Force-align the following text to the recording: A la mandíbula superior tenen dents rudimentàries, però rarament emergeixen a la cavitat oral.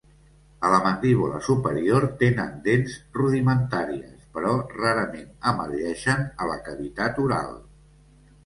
A 0.67 0.69
la 0.75 0.77
mandíbula 0.85 1.41
superior 1.47 2.07
tenen 2.21 2.55
dents 2.67 2.95
rudimentàries, 3.19 4.25
però 4.39 4.55
rarament 4.79 5.31
emergeixen 5.53 6.27
a 6.47 6.53
la 6.55 6.61
cavitat 6.71 7.21
oral. 7.27 7.55